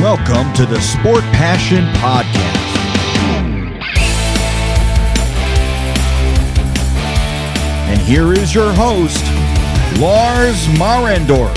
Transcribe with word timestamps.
Welcome 0.00 0.52
to 0.52 0.64
the 0.64 0.80
Sport 0.80 1.24
Passion 1.32 1.84
Podcast. 1.94 2.78
And 7.88 8.00
here 8.02 8.32
is 8.32 8.54
your 8.54 8.72
host, 8.74 9.24
Lars 9.98 10.68
Marendorf. 10.78 11.52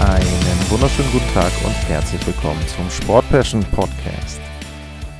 Einen 0.00 0.70
wunderschönen 0.70 1.12
guten 1.12 1.34
Tag 1.34 1.52
und 1.62 1.74
herzlich 1.90 2.26
willkommen 2.26 2.66
zum 2.66 2.88
Sport 2.88 3.28
Passion 3.28 3.62
Podcast. 3.72 4.40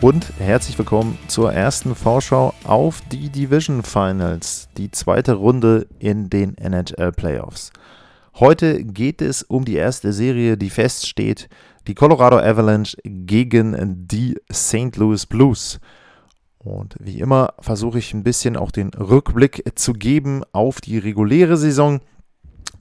Und 0.01 0.33
herzlich 0.39 0.79
willkommen 0.79 1.19
zur 1.29 1.53
ersten 1.53 1.95
Vorschau 1.95 2.55
auf 2.65 3.03
die 3.13 3.29
Division 3.29 3.83
Finals, 3.83 4.71
die 4.79 4.91
zweite 4.91 5.35
Runde 5.35 5.89
in 5.99 6.31
den 6.31 6.57
NHL 6.57 7.13
Playoffs. 7.13 7.71
Heute 8.41 8.83
geht 8.83 9.23
es 9.23 9.45
um 9.45 9.65
die 9.65 9.77
erste 9.77 10.13
Serie, 10.13 10.57
die 10.57 10.71
feststeht, 10.71 11.49
die 11.87 11.95
Colorado 11.95 12.37
Avalanche 12.39 12.97
gegen 13.05 14.09
die 14.09 14.37
St. 14.53 14.97
Louis 14.97 15.27
Blues. 15.27 15.79
Und 16.59 16.97
wie 16.99 17.21
immer 17.21 17.55
versuche 17.61 18.01
ich 18.01 18.13
ein 18.13 18.25
bisschen 18.25 18.57
auch 18.57 18.73
den 18.73 18.89
Rückblick 18.89 19.63
zu 19.77 19.93
geben 19.93 20.43
auf 20.51 20.81
die 20.81 20.99
reguläre 20.99 21.57
Saison. 21.57 22.01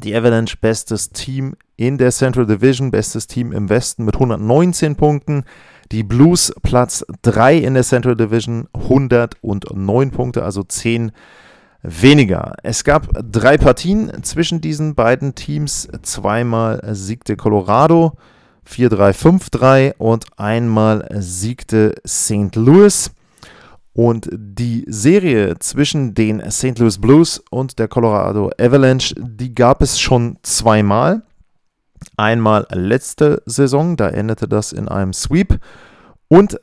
Die 0.04 0.16
Avalanche 0.16 0.58
bestes 0.60 1.12
Team 1.12 1.56
in 1.76 2.00
der 2.00 2.10
Central 2.10 2.48
Division, 2.48 2.90
bestes 2.90 3.28
Team 3.28 3.52
im 3.52 3.70
Westen 3.70 4.06
mit 4.06 4.16
119 4.16 4.96
Punkten. 4.96 5.44
Die 5.92 6.02
Blues 6.02 6.52
Platz 6.64 7.06
3 7.22 7.58
in 7.58 7.76
der 7.76 7.84
Central 7.84 8.16
Division, 8.16 8.70
109 8.74 10.10
Punkte, 10.10 10.44
also 10.44 10.64
10 10.64 11.12
weniger. 11.84 12.54
Es 12.64 12.84
gab 12.84 13.10
drei 13.32 13.58
Partien 13.58 14.24
zwischen 14.24 14.62
diesen 14.62 14.96
beiden 14.96 15.36
Teams. 15.36 15.88
Zweimal 16.02 16.82
siegte 16.96 17.36
Colorado, 17.36 18.14
4-3, 18.68 19.14
5-3 19.14 19.94
und 19.98 20.26
einmal 20.38 21.08
siegte 21.20 21.96
St. 22.08 22.56
Louis. 22.56 23.12
Und 23.96 24.28
die 24.32 24.86
Serie 24.88 25.60
zwischen 25.60 26.16
den 26.16 26.50
St. 26.50 26.80
Louis 26.80 27.00
Blues 27.00 27.44
und 27.52 27.78
der 27.78 27.88
Colorado 27.88 28.50
Avalanche, 28.58 29.14
die 29.20 29.54
gab 29.54 29.84
es 29.84 30.00
schon 30.00 30.40
zweimal. 30.42 31.22
Einmal 32.18 32.66
letzte 32.72 33.44
Saison, 33.46 33.96
da 33.96 34.10
endete 34.10 34.48
das 34.48 34.72
in 34.72 34.88
einem 34.88 35.14
Sweep. 35.14 35.60
Und 36.28 36.60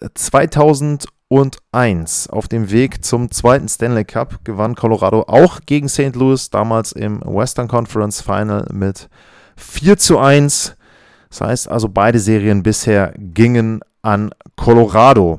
2001 1.33 2.29
auf 2.31 2.49
dem 2.49 2.73
Weg 2.73 3.05
zum 3.05 3.31
zweiten 3.31 3.69
Stanley 3.69 4.05
Cup 4.05 4.45
gewann 4.45 4.75
Colorado 4.75 5.23
auch 5.29 5.61
gegen 5.65 5.89
St. 5.89 6.17
Louis, 6.17 6.51
damals 6.51 6.91
im 6.91 7.21
Western 7.25 7.69
Conference 7.69 8.21
Final 8.21 8.67
mit 8.73 9.09
4 9.57 9.97
zu 9.97 10.19
1. 10.19 10.75
Das 11.29 11.41
heißt 11.41 11.69
also, 11.69 11.89
beide 11.89 12.19
Serien 12.19 12.65
bisher 12.65 13.15
gingen 13.17 13.81
an 14.03 14.31
Colorado. 14.57 15.39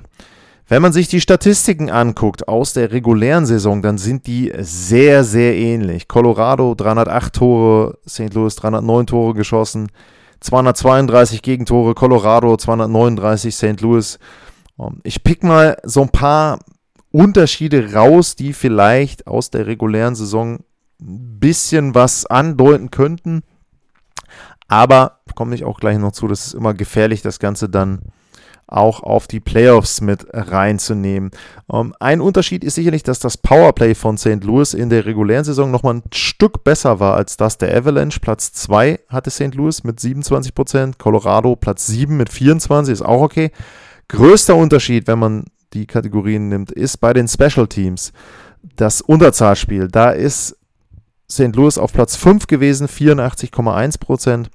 Wenn 0.70 0.81
man 0.81 0.94
sich 0.94 1.09
die 1.09 1.20
Statistiken 1.20 1.89
anguckt 1.89 2.48
aus 2.48 2.72
der 2.72 2.94
regulären 2.94 3.45
Saison, 3.45 3.81
dann 3.81 3.98
sind 3.98 4.28
die 4.28 4.53
sehr, 4.59 5.26
sehr 5.26 5.58
ähnlich. 5.58 6.08
Colorado 6.08 6.73
308 6.73 7.33
Tore, 7.36 7.98
St. 8.08 8.33
Louis 8.33 8.55
309 8.55 9.08
Tore 9.08 9.33
geschossen, 9.33 9.89
232 10.39 11.42
Gegentore, 11.42 11.95
Colorado 11.95 12.55
239, 12.55 13.53
St. 13.53 13.81
Louis. 13.81 14.17
Ähm, 14.82 15.00
ich 15.04 15.24
pick 15.24 15.44
mal 15.44 15.78
so 15.84 16.02
ein 16.02 16.10
paar 16.10 16.60
Unterschiede 17.12 17.94
raus, 17.94 18.36
die 18.36 18.54
vielleicht 18.54 19.28
aus 19.28 19.50
der 19.50 19.68
regulären 19.68 20.16
Saison 20.16 20.60
ein 21.02 21.40
bisschen 21.40 21.96
was 21.96 22.26
andeuten 22.26 22.92
könnten. 22.92 23.44
Aber 24.68 25.20
komme 25.36 25.56
ich 25.56 25.66
auch 25.66 25.80
gleich 25.80 25.98
noch 25.98 26.14
zu, 26.14 26.28
das 26.28 26.48
ist 26.48 26.54
immer 26.54 26.73
gefährlich, 26.73 27.22
das 27.22 27.40
Ganze 27.40 27.68
dann 27.68 28.02
auch 28.72 29.04
auf 29.04 29.28
die 29.28 29.42
Playoffs 29.42 30.00
mit 30.00 30.26
reinzunehmen. 30.32 31.32
Um, 31.67 31.88
ähm, 31.88 31.95
ein 32.00 32.22
Unterschied 32.22 32.64
ist 32.64 32.76
sicherlich, 32.76 33.04
dass 33.04 33.20
das 33.20 33.38
Powerplay 33.38 33.95
von 33.95 34.17
St. 34.17 34.44
Louis 34.44 34.73
in 34.73 34.89
der 34.89 35.05
regulären 35.05 35.44
Saison 35.44 35.72
nochmal 35.72 35.95
ein 35.95 36.04
Stück 36.14 36.64
besser 36.64 37.02
war 37.02 37.16
als 37.16 37.36
das 37.36 37.58
der 37.58 37.76
Avalanche. 37.76 38.22
Platz 38.22 38.54
2 38.54 39.00
hatte 39.10 39.30
St. 39.30 39.55
Louis 39.55 39.84
mit 39.84 40.00
27%, 40.00 40.94
Colorado 40.98 41.58
Platz 41.58 41.88
7 41.88 42.16
mit 42.16 42.30
24%, 42.30 42.89
ist 42.89 43.02
auch 43.02 43.22
okay. 43.22 43.52
Größter 44.11 44.58
Unterschied, 44.58 45.08
wenn 45.08 45.20
man 45.20 45.45
die 45.72 45.86
Kategorien 45.86 46.49
nimmt, 46.49 46.70
ist 46.70 46.98
bei 46.98 47.14
den 47.14 47.30
Special 47.30 47.66
Teams. 47.66 48.11
Das 48.76 48.99
Unterzahlspiel, 48.99 49.88
da 49.88 50.11
ist 50.11 50.58
St. 51.32 51.55
Louis 51.55 51.77
auf 51.77 51.94
Platz 51.94 52.17
5 52.17 52.48
gewesen, 52.48 52.88
84,1% 52.88 54.48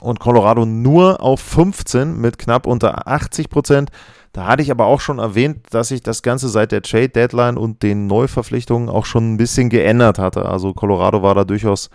und 0.00 0.20
Colorado 0.20 0.64
nur 0.64 1.20
auf 1.20 1.40
15 1.40 2.20
mit 2.20 2.38
knapp 2.38 2.68
unter 2.68 3.08
80 3.08 3.50
Prozent. 3.50 3.90
Da 4.32 4.46
hatte 4.46 4.62
ich 4.62 4.70
aber 4.70 4.86
auch 4.86 5.00
schon 5.00 5.18
erwähnt, 5.18 5.66
dass 5.70 5.88
sich 5.88 6.04
das 6.04 6.22
Ganze 6.22 6.48
seit 6.48 6.70
der 6.70 6.82
Trade 6.82 7.08
Deadline 7.08 7.56
und 7.56 7.82
den 7.82 8.06
Neuverpflichtungen 8.06 8.88
auch 8.88 9.06
schon 9.06 9.34
ein 9.34 9.36
bisschen 9.38 9.70
geändert 9.70 10.20
hatte. 10.20 10.46
Also 10.46 10.72
Colorado 10.72 11.24
war 11.24 11.34
da 11.34 11.44
durchaus 11.44 11.90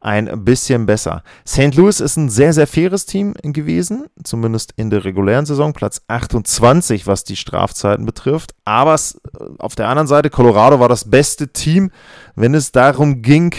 ein 0.00 0.44
bisschen 0.44 0.86
besser. 0.86 1.22
St. 1.46 1.74
Louis 1.74 2.00
ist 2.00 2.16
ein 2.16 2.30
sehr, 2.30 2.54
sehr 2.54 2.66
faires 2.66 3.04
Team 3.04 3.34
gewesen, 3.42 4.06
zumindest 4.24 4.72
in 4.76 4.88
der 4.88 5.04
regulären 5.04 5.44
Saison, 5.44 5.74
Platz 5.74 6.00
28, 6.08 7.06
was 7.06 7.24
die 7.24 7.36
Strafzeiten 7.36 8.06
betrifft. 8.06 8.54
Aber 8.64 8.98
auf 9.58 9.74
der 9.74 9.88
anderen 9.88 10.06
Seite, 10.06 10.30
Colorado 10.30 10.80
war 10.80 10.88
das 10.88 11.10
beste 11.10 11.48
Team, 11.48 11.90
wenn 12.34 12.54
es 12.54 12.72
darum 12.72 13.20
ging, 13.20 13.54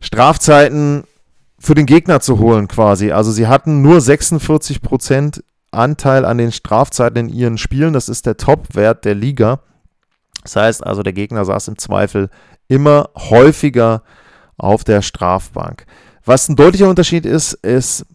Strafzeiten 0.00 1.04
für 1.58 1.74
den 1.74 1.86
Gegner 1.86 2.20
zu 2.20 2.38
holen 2.38 2.68
quasi. 2.68 3.10
Also 3.10 3.32
sie 3.32 3.48
hatten 3.48 3.82
nur 3.82 3.98
46% 3.98 5.42
Anteil 5.72 6.24
an 6.24 6.38
den 6.38 6.52
Strafzeiten 6.52 7.28
in 7.28 7.34
ihren 7.34 7.58
Spielen. 7.58 7.94
Das 7.94 8.08
ist 8.08 8.26
der 8.26 8.36
Top-Wert 8.36 9.04
der 9.04 9.16
Liga. 9.16 9.60
Das 10.42 10.56
heißt 10.56 10.86
also, 10.86 11.02
der 11.02 11.14
Gegner 11.14 11.44
saß 11.44 11.68
im 11.68 11.78
Zweifel 11.78 12.28
immer 12.68 13.10
häufiger 13.16 14.02
auf 14.56 14.84
der 14.84 15.02
Strafbank. 15.02 15.86
Was 16.24 16.48
ein 16.48 16.56
deutlicher 16.56 16.88
Unterschied 16.88 17.26
ist, 17.26 17.52
ist 17.54 18.06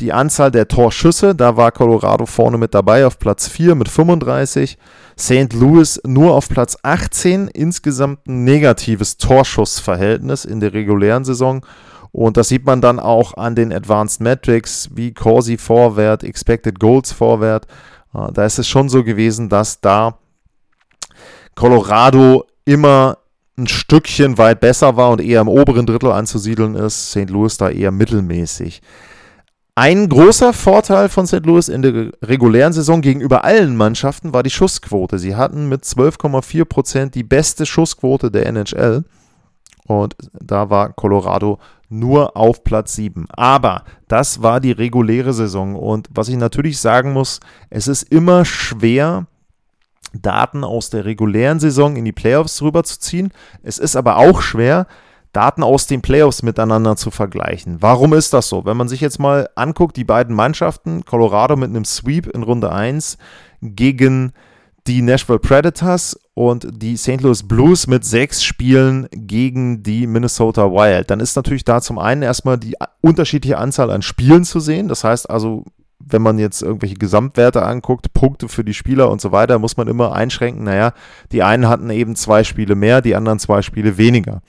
die 0.00 0.12
Anzahl 0.12 0.50
der 0.50 0.68
Torschüsse. 0.68 1.34
Da 1.34 1.56
war 1.56 1.70
Colorado 1.70 2.26
vorne 2.26 2.58
mit 2.58 2.74
dabei 2.74 3.06
auf 3.06 3.18
Platz 3.18 3.48
4 3.48 3.74
mit 3.74 3.88
35. 3.88 4.78
St. 5.18 5.52
Louis 5.52 6.00
nur 6.04 6.34
auf 6.34 6.48
Platz 6.48 6.76
18. 6.82 7.48
Insgesamt 7.48 8.26
ein 8.26 8.44
negatives 8.44 9.18
Torschussverhältnis 9.18 10.44
in 10.44 10.60
der 10.60 10.72
regulären 10.72 11.24
Saison 11.24 11.64
und 12.12 12.36
das 12.36 12.48
sieht 12.48 12.66
man 12.66 12.82
dann 12.82 13.00
auch 13.00 13.36
an 13.38 13.54
den 13.54 13.72
Advanced 13.72 14.20
Metrics 14.20 14.90
wie 14.92 15.14
Corsi 15.14 15.56
Vorwert, 15.56 16.22
Expected 16.22 16.78
Goals 16.78 17.10
Vorwert. 17.10 17.66
Da 18.12 18.44
ist 18.44 18.58
es 18.58 18.68
schon 18.68 18.90
so 18.90 19.02
gewesen, 19.02 19.48
dass 19.48 19.80
da 19.80 20.18
Colorado 21.54 22.44
immer 22.66 23.16
ein 23.58 23.66
Stückchen 23.66 24.38
weit 24.38 24.60
besser 24.60 24.96
war 24.96 25.10
und 25.10 25.20
eher 25.20 25.40
im 25.40 25.48
oberen 25.48 25.86
Drittel 25.86 26.12
anzusiedeln 26.12 26.74
ist. 26.74 27.10
St. 27.10 27.28
Louis 27.28 27.56
da 27.56 27.70
eher 27.70 27.90
mittelmäßig. 27.90 28.80
Ein 29.74 30.08
großer 30.08 30.52
Vorteil 30.52 31.08
von 31.08 31.26
St. 31.26 31.46
Louis 31.46 31.68
in 31.68 31.80
der 31.80 32.12
regulären 32.22 32.74
Saison 32.74 33.00
gegenüber 33.00 33.44
allen 33.44 33.74
Mannschaften 33.74 34.34
war 34.34 34.42
die 34.42 34.50
Schussquote. 34.50 35.18
Sie 35.18 35.34
hatten 35.34 35.68
mit 35.68 35.84
12,4 35.84 36.64
Prozent 36.66 37.14
die 37.14 37.22
beste 37.22 37.64
Schussquote 37.64 38.30
der 38.30 38.46
NHL. 38.46 39.04
Und 39.86 40.14
da 40.32 40.68
war 40.68 40.92
Colorado 40.92 41.58
nur 41.88 42.36
auf 42.36 42.64
Platz 42.64 42.94
7. 42.96 43.26
Aber 43.30 43.84
das 44.08 44.42
war 44.42 44.60
die 44.60 44.72
reguläre 44.72 45.32
Saison. 45.32 45.74
Und 45.74 46.08
was 46.12 46.28
ich 46.28 46.36
natürlich 46.36 46.78
sagen 46.78 47.12
muss, 47.12 47.40
es 47.70 47.88
ist 47.88 48.02
immer 48.02 48.44
schwer, 48.44 49.26
Daten 50.20 50.64
aus 50.64 50.90
der 50.90 51.04
regulären 51.04 51.60
Saison 51.60 51.96
in 51.96 52.04
die 52.04 52.12
Playoffs 52.12 52.62
rüberzuziehen. 52.62 53.32
Es 53.62 53.78
ist 53.78 53.96
aber 53.96 54.16
auch 54.16 54.42
schwer, 54.42 54.86
Daten 55.32 55.62
aus 55.62 55.86
den 55.86 56.02
Playoffs 56.02 56.42
miteinander 56.42 56.96
zu 56.96 57.10
vergleichen. 57.10 57.78
Warum 57.80 58.12
ist 58.12 58.34
das 58.34 58.48
so? 58.48 58.64
Wenn 58.66 58.76
man 58.76 58.88
sich 58.88 59.00
jetzt 59.00 59.18
mal 59.18 59.48
anguckt, 59.54 59.96
die 59.96 60.04
beiden 60.04 60.36
Mannschaften, 60.36 61.04
Colorado 61.04 61.56
mit 61.56 61.70
einem 61.70 61.86
Sweep 61.86 62.26
in 62.26 62.42
Runde 62.42 62.70
1 62.70 63.16
gegen 63.62 64.32
die 64.86 65.00
Nashville 65.00 65.38
Predators 65.38 66.18
und 66.34 66.66
die 66.82 66.96
St. 66.96 67.20
Louis 67.20 67.46
Blues 67.46 67.86
mit 67.86 68.04
sechs 68.04 68.42
Spielen 68.42 69.08
gegen 69.12 69.82
die 69.82 70.06
Minnesota 70.06 70.70
Wild. 70.70 71.10
Dann 71.10 71.20
ist 71.20 71.36
natürlich 71.36 71.64
da 71.64 71.80
zum 71.80 71.98
einen 71.98 72.22
erstmal 72.22 72.58
die 72.58 72.74
unterschiedliche 73.00 73.58
Anzahl 73.58 73.90
an 73.90 74.02
Spielen 74.02 74.44
zu 74.44 74.60
sehen. 74.60 74.88
Das 74.88 75.04
heißt 75.04 75.30
also, 75.30 75.64
wenn 76.08 76.22
man 76.22 76.38
jetzt 76.38 76.62
irgendwelche 76.62 76.96
Gesamtwerte 76.96 77.62
anguckt, 77.64 78.12
Punkte 78.12 78.48
für 78.48 78.64
die 78.64 78.74
Spieler 78.74 79.10
und 79.10 79.20
so 79.20 79.32
weiter, 79.32 79.58
muss 79.58 79.76
man 79.76 79.88
immer 79.88 80.12
einschränken, 80.12 80.64
naja, 80.64 80.92
die 81.32 81.42
einen 81.42 81.68
hatten 81.68 81.90
eben 81.90 82.16
zwei 82.16 82.44
Spiele 82.44 82.74
mehr, 82.74 83.00
die 83.00 83.14
anderen 83.14 83.38
zwei 83.38 83.62
Spiele 83.62 83.98
weniger. 83.98 84.42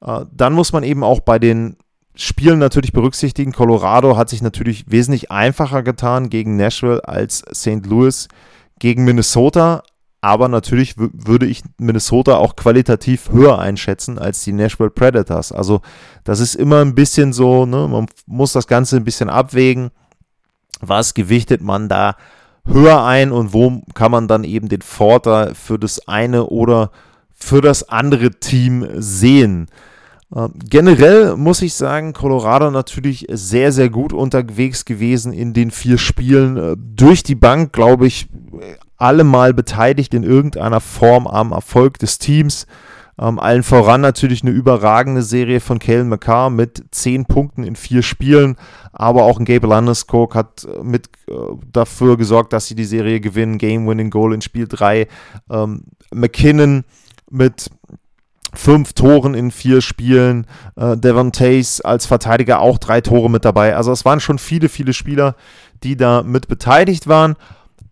Äh, 0.00 0.24
dann 0.32 0.52
muss 0.52 0.72
man 0.72 0.82
eben 0.82 1.02
auch 1.02 1.20
bei 1.20 1.38
den 1.38 1.76
Spielen 2.16 2.60
natürlich 2.60 2.92
berücksichtigen, 2.92 3.52
Colorado 3.52 4.16
hat 4.16 4.28
sich 4.28 4.40
natürlich 4.40 4.84
wesentlich 4.88 5.32
einfacher 5.32 5.82
getan 5.82 6.30
gegen 6.30 6.56
Nashville 6.56 7.00
als 7.08 7.42
St. 7.52 7.84
Louis 7.86 8.28
gegen 8.78 9.04
Minnesota, 9.04 9.82
aber 10.20 10.48
natürlich 10.48 10.94
würde 10.96 11.44
ich 11.44 11.62
Minnesota 11.76 12.36
auch 12.36 12.56
qualitativ 12.56 13.30
höher 13.30 13.58
einschätzen 13.58 14.18
als 14.18 14.42
die 14.42 14.52
Nashville 14.52 14.90
Predators. 14.90 15.52
Also 15.52 15.82
das 16.22 16.40
ist 16.40 16.54
immer 16.54 16.80
ein 16.80 16.94
bisschen 16.94 17.34
so, 17.34 17.66
ne, 17.66 17.88
man 17.88 18.06
muss 18.26 18.52
das 18.52 18.66
Ganze 18.66 18.96
ein 18.96 19.04
bisschen 19.04 19.28
abwägen. 19.28 19.90
Was 20.88 21.14
gewichtet 21.14 21.60
man 21.60 21.88
da 21.88 22.16
höher 22.66 23.04
ein 23.04 23.32
und 23.32 23.52
wo 23.52 23.82
kann 23.94 24.10
man 24.10 24.28
dann 24.28 24.44
eben 24.44 24.68
den 24.68 24.82
Vorteil 24.82 25.54
für 25.54 25.78
das 25.78 26.08
eine 26.08 26.46
oder 26.46 26.90
für 27.34 27.60
das 27.60 27.88
andere 27.88 28.30
Team 28.30 28.86
sehen? 28.94 29.68
Ähm, 30.34 30.52
generell 30.68 31.36
muss 31.36 31.62
ich 31.62 31.74
sagen, 31.74 32.12
Colorado 32.12 32.70
natürlich 32.70 33.26
sehr, 33.30 33.72
sehr 33.72 33.90
gut 33.90 34.12
unterwegs 34.12 34.84
gewesen 34.84 35.32
in 35.32 35.52
den 35.52 35.70
vier 35.70 35.98
Spielen. 35.98 36.56
Äh, 36.56 36.76
durch 36.78 37.22
die 37.22 37.34
Bank, 37.34 37.72
glaube 37.72 38.06
ich, 38.06 38.28
alle 38.96 39.24
mal 39.24 39.52
beteiligt 39.52 40.14
in 40.14 40.22
irgendeiner 40.22 40.80
Form 40.80 41.26
am 41.26 41.52
Erfolg 41.52 41.98
des 41.98 42.18
Teams. 42.18 42.66
Ähm, 43.18 43.38
allen 43.38 43.62
voran 43.62 44.00
natürlich 44.00 44.42
eine 44.42 44.50
überragende 44.50 45.22
Serie 45.22 45.60
von 45.60 45.78
Kalen 45.78 46.08
McCarr 46.08 46.50
mit 46.50 46.84
zehn 46.90 47.26
Punkten 47.26 47.62
in 47.62 47.76
vier 47.76 48.02
Spielen, 48.02 48.56
aber 48.92 49.22
auch 49.24 49.38
ein 49.38 49.44
Gabe 49.44 49.66
Landeskog 49.66 50.34
hat 50.34 50.64
äh, 50.64 50.82
mit 50.82 51.08
äh, 51.28 51.34
dafür 51.72 52.16
gesorgt, 52.16 52.52
dass 52.52 52.66
sie 52.66 52.74
die 52.74 52.84
Serie 52.84 53.20
gewinnen. 53.20 53.58
Game-Winning 53.58 54.10
Goal 54.10 54.34
in 54.34 54.40
Spiel 54.40 54.66
3. 54.66 55.06
Ähm, 55.50 55.84
McKinnon 56.12 56.84
mit 57.30 57.70
fünf 58.54 58.92
Toren 58.92 59.34
in 59.34 59.50
vier 59.50 59.80
Spielen. 59.80 60.46
Äh, 60.76 60.96
Devon 60.96 61.32
Tays 61.32 61.80
als 61.80 62.06
Verteidiger 62.06 62.60
auch 62.60 62.78
drei 62.78 63.00
Tore 63.00 63.30
mit 63.30 63.44
dabei. 63.44 63.76
Also 63.76 63.92
es 63.92 64.04
waren 64.04 64.20
schon 64.20 64.38
viele, 64.38 64.68
viele 64.68 64.92
Spieler, 64.92 65.36
die 65.82 65.96
da 65.96 66.22
mit 66.22 66.48
beteiligt 66.48 67.06
waren. 67.06 67.36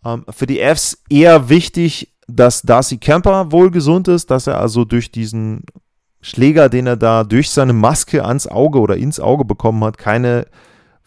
Ähm, 0.04 0.24
für 0.30 0.46
die 0.46 0.58
Fs 0.58 1.02
eher 1.08 1.48
wichtig, 1.48 2.11
dass 2.36 2.62
Darcy 2.62 2.98
Kemper 2.98 3.52
wohl 3.52 3.70
gesund 3.70 4.08
ist, 4.08 4.30
dass 4.30 4.46
er 4.46 4.60
also 4.60 4.84
durch 4.84 5.10
diesen 5.10 5.64
Schläger, 6.20 6.68
den 6.68 6.86
er 6.86 6.96
da 6.96 7.24
durch 7.24 7.50
seine 7.50 7.72
Maske 7.72 8.24
ans 8.24 8.46
Auge 8.46 8.78
oder 8.78 8.96
ins 8.96 9.20
Auge 9.20 9.44
bekommen 9.44 9.82
hat, 9.84 9.98
keine 9.98 10.46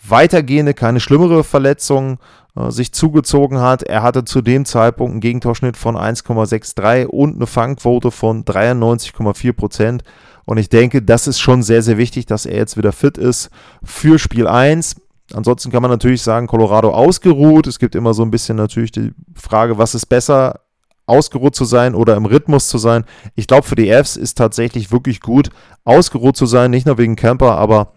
weitergehende, 0.07 0.73
keine 0.73 0.99
schlimmere 0.99 1.43
Verletzung 1.43 2.19
äh, 2.55 2.69
sich 2.69 2.93
zugezogen 2.93 3.59
hat. 3.59 3.83
Er 3.83 4.03
hatte 4.03 4.25
zu 4.25 4.41
dem 4.41 4.65
Zeitpunkt 4.65 5.11
einen 5.11 5.21
Gegentorschnitt 5.21 5.77
von 5.77 5.95
1,63 5.95 7.05
und 7.05 7.35
eine 7.35 7.47
Fangquote 7.47 8.11
von 8.11 8.43
93,4 8.43 9.53
Prozent. 9.53 10.03
Und 10.45 10.57
ich 10.57 10.69
denke, 10.69 11.01
das 11.01 11.27
ist 11.27 11.39
schon 11.39 11.63
sehr, 11.63 11.81
sehr 11.81 11.97
wichtig, 11.97 12.25
dass 12.25 12.45
er 12.45 12.57
jetzt 12.57 12.77
wieder 12.77 12.91
fit 12.91 13.17
ist 13.17 13.49
für 13.83 14.19
Spiel 14.19 14.47
1. 14.47 14.97
Ansonsten 15.33 15.71
kann 15.71 15.81
man 15.81 15.89
natürlich 15.89 16.21
sagen, 16.21 16.45
Colorado 16.45 16.91
ausgeruht. 16.91 17.65
Es 17.65 17.79
gibt 17.79 17.95
immer 17.95 18.13
so 18.13 18.21
ein 18.21 18.29
bisschen 18.29 18.57
natürlich 18.57 18.91
die 18.91 19.11
Frage, 19.33 19.79
was 19.79 19.95
ist 19.95 20.05
besser, 20.05 20.59
ausgeruht 21.05 21.55
zu 21.55 21.65
sein 21.65 21.95
oder 21.95 22.15
im 22.15 22.25
Rhythmus 22.25 22.67
zu 22.67 22.77
sein. 22.77 23.05
Ich 23.35 23.47
glaube, 23.47 23.67
für 23.67 23.75
die 23.75 23.89
Fs 23.91 24.15
ist 24.15 24.37
tatsächlich 24.37 24.91
wirklich 24.91 25.21
gut, 25.21 25.49
ausgeruht 25.83 26.37
zu 26.37 26.45
sein, 26.45 26.71
nicht 26.71 26.85
nur 26.85 26.97
wegen 26.97 27.15
Camper, 27.15 27.57
aber 27.57 27.93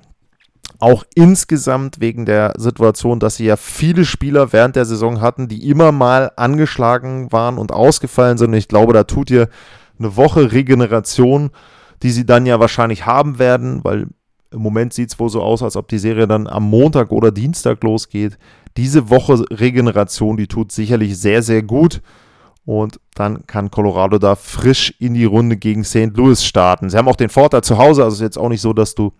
auch 0.80 1.04
insgesamt 1.14 2.00
wegen 2.00 2.24
der 2.24 2.54
Situation, 2.56 3.18
dass 3.18 3.36
sie 3.36 3.46
ja 3.46 3.56
viele 3.56 4.04
Spieler 4.04 4.52
während 4.52 4.76
der 4.76 4.84
Saison 4.84 5.20
hatten, 5.20 5.48
die 5.48 5.68
immer 5.68 5.90
mal 5.90 6.30
angeschlagen 6.36 7.32
waren 7.32 7.58
und 7.58 7.72
ausgefallen 7.72 8.38
sind. 8.38 8.52
Ich 8.54 8.68
glaube, 8.68 8.92
da 8.92 9.04
tut 9.04 9.30
ihr 9.30 9.48
eine 9.98 10.16
Woche 10.16 10.52
Regeneration, 10.52 11.50
die 12.02 12.10
sie 12.10 12.26
dann 12.26 12.46
ja 12.46 12.60
wahrscheinlich 12.60 13.06
haben 13.06 13.38
werden, 13.38 13.82
weil 13.82 14.06
im 14.50 14.60
Moment 14.60 14.92
sieht 14.92 15.10
es 15.10 15.18
wohl 15.18 15.28
so 15.28 15.42
aus, 15.42 15.62
als 15.62 15.76
ob 15.76 15.88
die 15.88 15.98
Serie 15.98 16.26
dann 16.26 16.46
am 16.46 16.64
Montag 16.64 17.10
oder 17.10 17.32
Dienstag 17.32 17.82
losgeht. 17.82 18.38
Diese 18.76 19.10
Woche 19.10 19.44
Regeneration, 19.50 20.36
die 20.36 20.46
tut 20.46 20.70
sicherlich 20.70 21.18
sehr, 21.18 21.42
sehr 21.42 21.62
gut. 21.62 22.00
Und 22.68 23.00
dann 23.14 23.46
kann 23.46 23.70
Colorado 23.70 24.18
da 24.18 24.36
frisch 24.36 24.94
in 24.98 25.14
die 25.14 25.24
Runde 25.24 25.56
gegen 25.56 25.84
St. 25.84 26.14
Louis 26.14 26.44
starten. 26.44 26.90
Sie 26.90 26.98
haben 26.98 27.08
auch 27.08 27.16
den 27.16 27.30
Vorteil 27.30 27.62
zu 27.62 27.78
Hause, 27.78 28.04
also 28.04 28.16
ist 28.16 28.20
jetzt 28.20 28.36
auch 28.36 28.50
nicht 28.50 28.60
so, 28.60 28.74
dass 28.74 28.94
du 28.94 29.14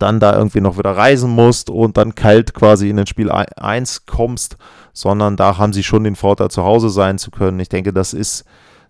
dann 0.00 0.18
da 0.18 0.36
irgendwie 0.36 0.60
noch 0.60 0.76
wieder 0.76 0.90
reisen 0.90 1.30
musst 1.30 1.70
und 1.70 1.96
dann 1.96 2.16
kalt 2.16 2.54
quasi 2.54 2.90
in 2.90 2.96
den 2.96 3.06
Spiel 3.06 3.30
1 3.30 4.06
kommst, 4.06 4.56
sondern 4.92 5.36
da 5.36 5.58
haben 5.58 5.72
sie 5.72 5.84
schon 5.84 6.02
den 6.02 6.16
Vorteil, 6.16 6.50
zu 6.50 6.64
Hause 6.64 6.90
sein 6.90 7.18
zu 7.18 7.30
können. 7.30 7.60
Ich 7.60 7.68
denke, 7.68 7.92
das 7.92 8.12
ist 8.12 8.44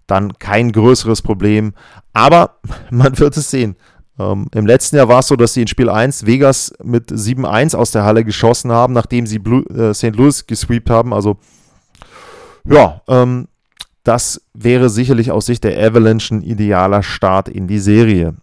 dann 0.07 0.39
kein 0.39 0.73
größeres 0.73 1.21
Problem. 1.21 1.75
Aber 2.15 2.57
man 2.91 3.19
wird 3.19 3.37
es 3.37 3.51
sehen. 3.51 3.77
Ähm, 4.19 4.47
Im 4.55 4.65
letzten 4.65 4.97
Jahr 4.97 5.09
war 5.09 5.19
es 5.19 5.27
so, 5.27 5.37
dass 5.37 5.53
sie 5.53 5.61
in 5.61 5.69
Spiel 5.69 5.91
1 5.91 6.25
Vegas 6.25 6.73
mit 6.83 7.11
7-1 7.11 7.77
aus 7.77 7.91
der 7.91 8.05
Halle 8.05 8.25
geschossen 8.25 8.73
haben, 8.73 8.95
nachdem 8.95 9.27
sie 9.27 9.37
äh, 9.37 9.93
St. 9.93 10.17
Louis 10.17 10.47
gesweept 10.47 10.89
haben. 10.89 11.13
Also 11.13 11.37
ja, 12.65 13.03
ähm, 13.07 13.49
das 14.07 14.41
wäre 14.55 14.89
sicherlich 14.89 15.33
aus 15.33 15.47
Sicht 15.47 15.65
der 15.65 15.77
Avalanche 15.85 16.37
ein 16.37 16.43
idealer 16.43 17.03
Start 17.03 17.49
in 17.49 17.67
die 17.67 17.81
Serie. 17.81 18.35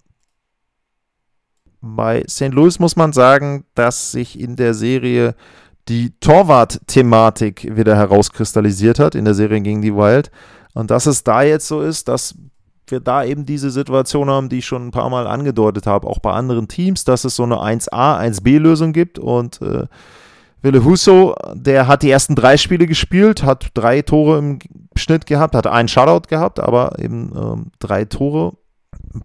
Bei 1.79 2.25
St. 2.27 2.49
Louis 2.49 2.79
muss 2.79 2.97
man 2.97 3.13
sagen, 3.13 3.63
dass 3.73 4.11
sich 4.11 4.37
in 4.37 4.57
der 4.57 4.73
Serie 4.73 5.35
die 5.87 6.11
Torwart-Thematik 6.19 7.77
wieder 7.77 7.95
herauskristallisiert 7.95 8.99
hat, 8.99 9.15
in 9.15 9.23
der 9.23 9.35
Serie 9.35 9.61
gegen 9.61 9.81
die 9.81 9.95
Wild. 9.95 10.31
Und 10.73 10.91
dass 10.91 11.05
es 11.05 11.23
da 11.23 11.43
jetzt 11.43 11.69
so 11.69 11.81
ist, 11.81 12.09
dass 12.09 12.35
wir 12.87 12.99
da 12.99 13.23
eben 13.23 13.45
diese 13.45 13.71
Situation 13.71 14.29
haben, 14.29 14.49
die 14.49 14.57
ich 14.57 14.65
schon 14.65 14.87
ein 14.87 14.91
paar 14.91 15.09
Mal 15.09 15.27
angedeutet 15.27 15.87
habe, 15.87 16.07
auch 16.07 16.19
bei 16.19 16.33
anderen 16.33 16.67
Teams, 16.67 17.05
dass 17.05 17.23
es 17.23 17.37
so 17.37 17.43
eine 17.43 17.55
1A, 17.55 18.19
1B-Lösung 18.19 18.91
gibt 18.91 19.17
und 19.17 19.61
äh, 19.61 19.85
Wille 20.63 20.85
Husso, 20.85 21.35
der 21.53 21.87
hat 21.87 22.03
die 22.03 22.09
ersten 22.09 22.35
drei 22.35 22.55
Spiele 22.55 22.87
gespielt, 22.87 23.43
hat 23.43 23.71
drei 23.73 24.01
Tore 24.01 24.39
im 24.39 24.59
Schnitt 24.95 25.25
gehabt, 25.25 25.55
hat 25.55 25.67
einen 25.67 25.87
Shutout 25.87 26.27
gehabt, 26.27 26.59
aber 26.59 26.99
eben 26.99 27.31
ähm, 27.35 27.71
drei 27.79 28.05
Tore 28.05 28.53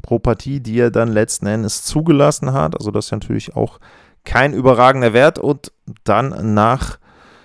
pro 0.03 0.19
Partie, 0.19 0.61
die 0.61 0.79
er 0.79 0.91
dann 0.91 1.09
letzten 1.09 1.47
Endes 1.47 1.83
zugelassen 1.83 2.53
hat. 2.53 2.77
Also 2.77 2.91
das 2.91 3.07
ist 3.07 3.13
natürlich 3.13 3.57
auch 3.57 3.79
kein 4.25 4.53
überragender 4.53 5.13
Wert. 5.13 5.39
Und 5.39 5.73
dann 6.05 6.55
nach 6.55 6.99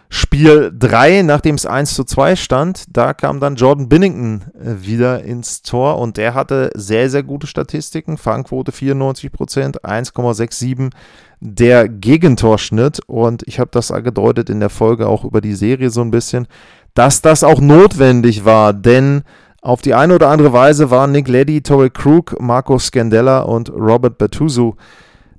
Spiel 0.09 0.71
3, 0.77 1.23
nachdem 1.23 1.55
es 1.55 1.65
1 1.65 1.95
zu 1.95 2.03
2 2.03 2.35
stand, 2.35 2.83
da 2.95 3.15
kam 3.15 3.39
dann 3.39 3.55
Jordan 3.55 3.89
Binnington 3.89 4.43
äh, 4.53 4.85
wieder 4.85 5.23
ins 5.23 5.63
Tor 5.63 5.97
und 5.97 6.17
der 6.17 6.35
hatte 6.35 6.69
sehr, 6.75 7.09
sehr 7.09 7.23
gute 7.23 7.47
Statistiken. 7.47 8.17
Fangquote 8.17 8.71
94% 8.71 9.81
1,67 9.81 10.91
der 11.39 11.89
Gegentorschnitt. 11.89 12.99
Und 13.07 13.41
ich 13.47 13.59
habe 13.59 13.71
das 13.71 13.89
angedeutet 13.89 14.51
in 14.51 14.59
der 14.59 14.69
Folge 14.69 15.07
auch 15.07 15.23
über 15.23 15.41
die 15.41 15.55
Serie 15.55 15.89
so 15.89 16.01
ein 16.01 16.11
bisschen, 16.11 16.47
dass 16.93 17.21
das 17.21 17.43
auch 17.43 17.59
notwendig 17.59 18.45
war, 18.45 18.73
denn 18.73 19.23
auf 19.61 19.81
die 19.81 19.93
eine 19.93 20.15
oder 20.15 20.29
andere 20.29 20.51
Weise 20.51 20.91
waren 20.91 21.11
Nick 21.11 21.27
Leddy, 21.27 21.61
Torrey 21.61 21.89
Krug, 21.89 22.39
Marco 22.39 22.77
Scandella 22.77 23.41
und 23.41 23.69
Robert 23.69 24.17
Bertuzzo 24.17 24.75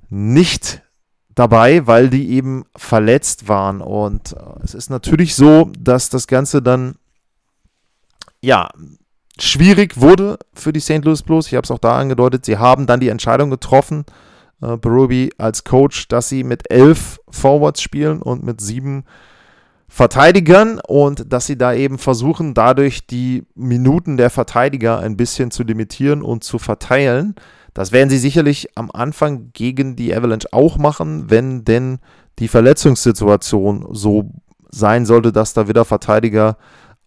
nicht 0.09 0.81
dabei, 1.35 1.85
weil 1.85 2.09
die 2.09 2.31
eben 2.31 2.65
verletzt 2.75 3.47
waren. 3.47 3.81
Und 3.81 4.33
äh, 4.33 4.63
es 4.63 4.73
ist 4.73 4.89
natürlich 4.89 5.35
so, 5.35 5.69
dass 5.77 6.09
das 6.09 6.27
Ganze 6.27 6.61
dann 6.61 6.95
ja 8.41 8.69
schwierig 9.39 9.99
wurde 9.99 10.39
für 10.53 10.73
die 10.73 10.79
St. 10.79 11.03
Louis 11.03 11.21
Blues. 11.21 11.47
Ich 11.47 11.53
habe 11.53 11.65
es 11.65 11.71
auch 11.71 11.79
da 11.79 11.97
angedeutet. 11.97 12.45
Sie 12.45 12.57
haben 12.57 12.87
dann 12.87 12.99
die 12.99 13.09
Entscheidung 13.09 13.49
getroffen, 13.49 14.05
äh, 14.61 14.77
Berubi 14.77 15.31
als 15.37 15.63
Coach, 15.63 16.07
dass 16.07 16.29
sie 16.29 16.43
mit 16.43 16.71
elf 16.71 17.19
Forwards 17.29 17.81
spielen 17.81 18.21
und 18.21 18.43
mit 18.43 18.61
sieben 18.61 19.03
Verteidigern 19.87 20.79
und 20.85 21.31
dass 21.31 21.45
sie 21.45 21.57
da 21.57 21.73
eben 21.73 21.97
versuchen, 21.97 22.53
dadurch 22.53 23.07
die 23.07 23.43
Minuten 23.55 24.17
der 24.17 24.29
Verteidiger 24.29 24.99
ein 24.99 25.15
bisschen 25.15 25.51
zu 25.51 25.63
limitieren 25.63 26.21
und 26.21 26.43
zu 26.43 26.57
verteilen. 26.57 27.35
Das 27.73 27.91
werden 27.91 28.09
sie 28.09 28.17
sicherlich 28.17 28.69
am 28.75 28.89
Anfang 28.91 29.51
gegen 29.53 29.95
die 29.95 30.15
Avalanche 30.15 30.47
auch 30.51 30.77
machen, 30.77 31.29
wenn 31.29 31.65
denn 31.65 31.99
die 32.39 32.47
Verletzungssituation 32.47 33.87
so 33.91 34.31
sein 34.69 35.05
sollte, 35.05 35.31
dass 35.31 35.53
da 35.53 35.67
wieder 35.67 35.85
Verteidiger 35.85 36.57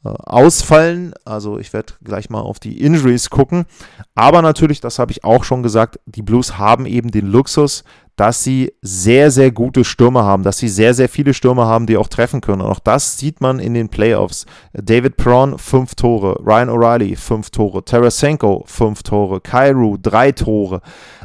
äh, 0.04 0.10
ausfallen. 0.10 1.12
Also 1.24 1.58
ich 1.58 1.72
werde 1.72 1.94
gleich 2.04 2.30
mal 2.30 2.40
auf 2.40 2.60
die 2.60 2.80
Injuries 2.80 3.30
gucken. 3.30 3.64
Aber 4.14 4.42
natürlich, 4.42 4.80
das 4.80 4.98
habe 4.98 5.10
ich 5.12 5.24
auch 5.24 5.44
schon 5.44 5.62
gesagt, 5.62 5.98
die 6.06 6.22
Blues 6.22 6.56
haben 6.56 6.86
eben 6.86 7.10
den 7.10 7.26
Luxus, 7.26 7.82
dass 8.18 8.42
sie 8.42 8.72
sehr, 8.82 9.30
sehr 9.30 9.52
gute 9.52 9.84
Stürmer 9.84 10.24
haben, 10.24 10.42
dass 10.42 10.58
sie 10.58 10.68
sehr, 10.68 10.92
sehr 10.92 11.08
viele 11.08 11.32
Stürmer 11.32 11.66
haben, 11.66 11.86
die 11.86 11.96
auch 11.96 12.08
treffen 12.08 12.40
können. 12.40 12.62
Und 12.62 12.66
auch 12.72 12.80
das 12.80 13.16
sieht 13.16 13.40
man 13.40 13.60
in 13.60 13.74
den 13.74 13.90
Playoffs. 13.90 14.44
David 14.72 15.16
Prawn, 15.16 15.56
fünf 15.56 15.94
Tore. 15.94 16.36
Ryan 16.44 16.68
O'Reilly, 16.68 17.16
fünf 17.16 17.50
Tore. 17.50 17.84
Tarasenko, 17.84 18.64
fünf 18.66 19.04
Tore. 19.04 19.40
Kairu, 19.40 19.98
drei 20.02 20.32
Tore. 20.32 20.82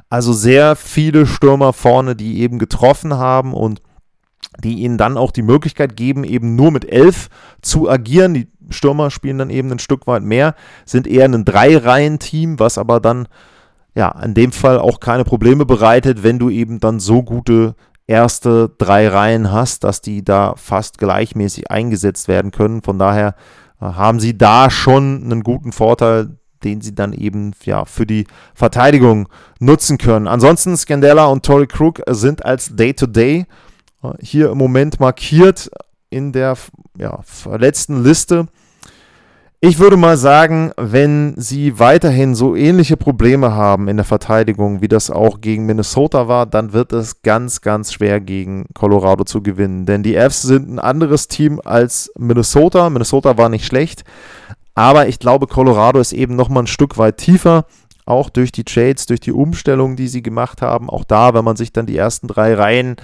Also 0.07 0.33
sehr 0.33 0.75
viele 0.75 1.25
Stürmer 1.25 1.73
vorne, 1.73 2.15
die 2.15 2.41
eben 2.41 2.59
getroffen 2.59 3.15
haben 3.15 3.55
und 3.55 3.81
die 4.63 4.83
ihnen 4.83 4.99
dann 4.99 5.17
auch 5.17 5.31
die 5.31 5.41
Möglichkeit 5.41 5.97
geben, 5.97 6.23
eben 6.23 6.55
nur 6.55 6.69
mit 6.69 6.87
elf 6.87 7.29
zu 7.63 7.89
agieren. 7.89 8.35
Die 8.35 8.51
Stürmer 8.69 9.09
spielen 9.09 9.39
dann 9.39 9.49
eben 9.49 9.71
ein 9.71 9.79
Stück 9.79 10.05
weit 10.05 10.21
mehr, 10.21 10.53
sind 10.85 11.07
eher 11.07 11.25
ein 11.25 11.43
Drei-Reihen-Team, 11.43 12.59
was 12.59 12.77
aber 12.77 12.99
dann 12.99 13.27
ja, 13.95 14.09
in 14.23 14.33
dem 14.33 14.51
Fall 14.51 14.79
auch 14.79 14.99
keine 14.99 15.23
Probleme 15.23 15.65
bereitet, 15.65 16.23
wenn 16.23 16.39
du 16.39 16.49
eben 16.49 16.79
dann 16.79 16.99
so 16.99 17.23
gute 17.23 17.75
erste 18.07 18.69
drei 18.77 19.07
Reihen 19.07 19.51
hast, 19.51 19.83
dass 19.83 20.01
die 20.01 20.23
da 20.23 20.55
fast 20.57 20.97
gleichmäßig 20.97 21.71
eingesetzt 21.71 22.27
werden 22.27 22.51
können. 22.51 22.81
Von 22.81 22.99
daher 22.99 23.35
haben 23.79 24.19
sie 24.19 24.37
da 24.37 24.69
schon 24.69 25.23
einen 25.23 25.43
guten 25.43 25.71
Vorteil, 25.71 26.37
den 26.63 26.81
sie 26.81 26.95
dann 26.95 27.13
eben 27.13 27.51
ja 27.65 27.85
für 27.85 28.05
die 28.05 28.25
Verteidigung 28.53 29.29
nutzen 29.59 29.97
können. 29.97 30.27
Ansonsten 30.27 30.75
Scandella 30.77 31.25
und 31.25 31.45
Tory 31.45 31.67
Crook 31.67 32.01
sind 32.09 32.45
als 32.45 32.75
Day-to-Day 32.75 33.45
-Day 34.01 34.15
hier 34.21 34.51
im 34.51 34.57
Moment 34.57 34.99
markiert 34.99 35.69
in 36.09 36.31
der 36.31 36.57
ja, 36.97 37.19
verletzten 37.23 38.03
Liste. 38.03 38.47
Ich 39.65 39.79
würde 39.79 39.95
mal 39.95 40.17
sagen, 40.17 40.73
wenn 40.75 41.35
sie 41.37 41.79
weiterhin 41.79 42.35
so 42.35 42.53
ähnliche 42.53 42.97
Probleme 42.97 43.53
haben 43.53 43.87
in 43.87 43.95
der 43.95 44.03
Verteidigung, 44.05 44.81
wie 44.81 44.89
das 44.89 45.09
auch 45.09 45.39
gegen 45.39 45.65
Minnesota 45.65 46.27
war, 46.27 46.45
dann 46.45 46.73
wird 46.73 46.91
es 46.91 47.21
ganz, 47.21 47.61
ganz 47.61 47.93
schwer 47.93 48.19
gegen 48.19 48.65
Colorado 48.73 49.23
zu 49.23 49.41
gewinnen. 49.41 49.85
Denn 49.85 50.03
die 50.03 50.15
Fs 50.15 50.41
sind 50.41 50.67
ein 50.67 50.79
anderes 50.79 51.29
Team 51.29 51.61
als 51.63 52.11
Minnesota. 52.17 52.89
Minnesota 52.89 53.37
war 53.37 53.47
nicht 53.47 53.65
schlecht, 53.65 54.03
aber 54.75 55.07
ich 55.07 55.17
glaube, 55.17 55.47
Colorado 55.47 56.01
ist 56.01 56.11
eben 56.11 56.35
noch 56.35 56.49
mal 56.49 56.63
ein 56.63 56.67
Stück 56.67 56.97
weit 56.97 57.15
tiefer. 57.15 57.63
Auch 58.05 58.29
durch 58.29 58.51
die 58.51 58.65
Trades, 58.65 59.05
durch 59.05 59.21
die 59.21 59.31
Umstellung, 59.31 59.95
die 59.95 60.09
sie 60.09 60.21
gemacht 60.21 60.61
haben. 60.61 60.89
Auch 60.89 61.05
da, 61.05 61.33
wenn 61.33 61.45
man 61.45 61.55
sich 61.55 61.71
dann 61.71 61.85
die 61.85 61.95
ersten 61.95 62.27
drei 62.27 62.53
Reihen 62.53 62.97